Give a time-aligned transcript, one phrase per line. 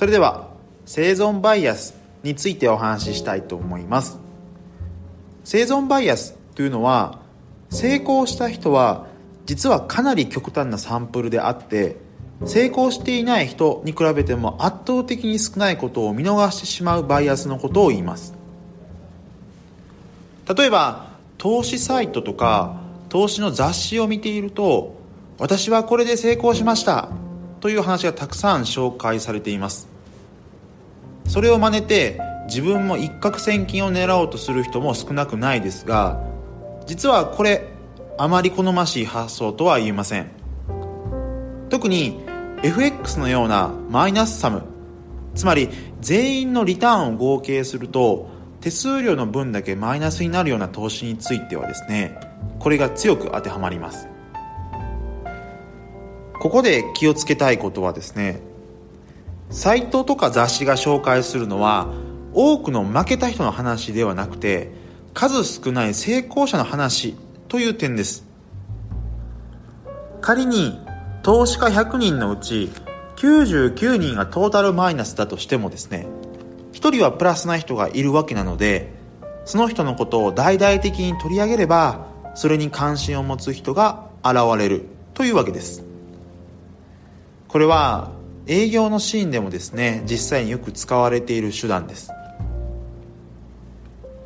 [0.00, 0.48] それでは
[0.86, 4.18] 生存バイアスについてお話ししたいと思います。
[5.44, 7.18] 生存バイアスというのは
[7.68, 9.08] 成功した人は
[9.44, 11.98] 実はかなり極端なサンプルであって
[12.46, 18.32] 成功していない人に比べても圧倒的に少ないことを見逃してしまうバイアスのことを言います。
[20.48, 24.94] 例えば投資サイトとか投資の雑誌を見ていると
[25.36, 27.10] 私はこれで成功しました。
[27.60, 29.88] という話がたくさん紹介されています。
[31.26, 36.20] それを真似て自分も一攫千金を狙おうとする人も少なくないですが
[36.86, 37.68] 実はこれ
[38.18, 40.30] あまり好ましい発想とは言えません。
[41.68, 42.20] 特に
[42.62, 44.62] FX のようなマイナスサム
[45.34, 45.68] つまり
[46.00, 48.28] 全員のリターンを合計すると
[48.60, 52.18] 手数料の分だけマイナスになるような投資についてはですね
[52.58, 54.09] これが強く当てはまります。
[56.40, 58.40] ここで気をつけたいことはですね
[59.50, 61.92] サイトとか雑誌が紹介するのは
[62.32, 64.72] 多くの負けた人の話ではなくて
[65.12, 67.14] 数少ない成功者の話
[67.48, 68.24] という点です。
[70.20, 70.78] 仮に
[71.22, 72.70] 投資家100人のうち
[73.16, 76.06] 99人がトータルマイナスだとしてもですね
[76.72, 78.92] 1人はプラスな人がいるわけなので
[79.44, 85.89] その人のことを大々的に取り上げればそれに関心を持つ人が現れるというわけです。
[87.50, 88.12] これは
[88.46, 92.12] 営業のシーンでもですね実際によく使われている手段です。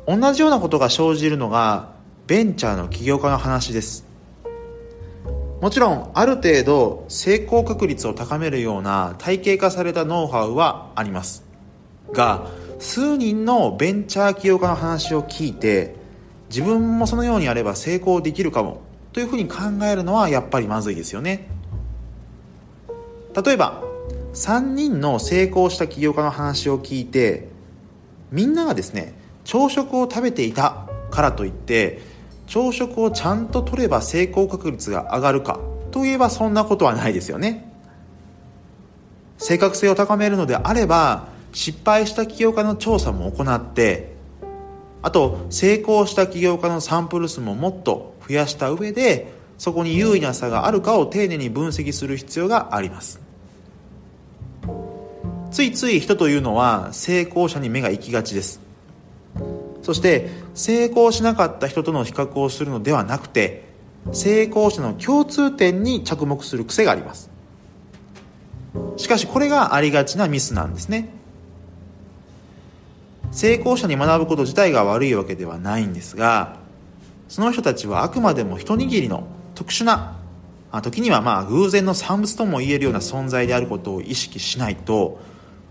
[0.07, 1.93] 同じようなことが生じるのが
[2.27, 4.05] ベンチャーの起業家の話です。
[5.59, 11.43] もちろんある程度成功確率を高めるような体系化されたノウハウはあります。
[12.11, 15.95] が数人のベンチャー起業家の話を聞いて
[16.49, 18.81] 自分もそのようにやれば成功できるかも
[19.13, 21.54] というふうに考えるのはやっぱりまずいですよね。
[23.35, 23.83] 例えば
[24.33, 27.49] 3人の成功した起業家の話を聞いて
[28.31, 29.13] みんながですね
[29.43, 32.01] 朝食を食べていたからといって
[32.47, 35.59] 朝食をちゃんと取れば成功確率が上がるか
[35.91, 37.71] といえばそんなことはないですよね。
[39.37, 44.13] 正確性を高めるのであれば失敗した起業家の調査も行って
[45.01, 53.24] あと成功した起業家のサンプル数ももっと増やした上でそこに優位な差があるかを丁寧に分析する必要があります。
[55.55, 58.59] ついつい人というのは成功者に目が行きがちです。
[59.83, 63.63] そして成功しなかった人との比較をするのではなくて
[64.11, 67.29] 成功者の共通点に着目する癖があります。
[68.97, 71.07] しかしこれがありがちなミスなんですね。
[73.31, 76.57] 成功者に学ぶこと自体が悪いわけではないんですが
[77.29, 80.17] その人たちはあくまでも一握りの特殊な
[80.83, 85.17] 時にはまあ偶然の産物とも言えるような存在であることを意識しないと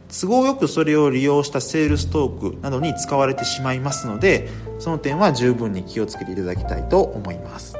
[0.08, 4.48] 都合よくそれを利用したセールストークなどに使われてしまいますので
[4.78, 7.76] その点は十分に気をつけていただきたいと思います。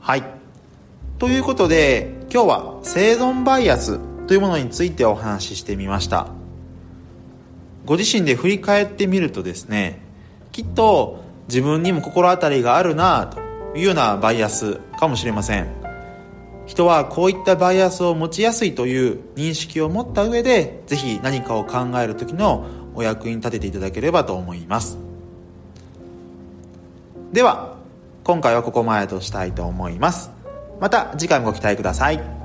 [0.00, 0.24] はい。
[1.18, 6.28] ということで今日は生存バイアスというものについてお話ししてみました。
[7.84, 10.00] ご自身で振り返ってみるとですね
[10.52, 13.40] きっと自分にも心当たりがあるなと
[13.76, 15.89] いうようなバイアスかもしれません。
[16.70, 22.64] 人はこういったバイアスを持ちやすいという認識を持った上で、ぜひ何かを考える時の
[22.94, 24.96] お役に立てていただければと思います。
[27.32, 27.74] では、
[28.22, 30.30] 今回はここまでとしたいと思います。
[30.80, 32.39] また次回もご期待ください。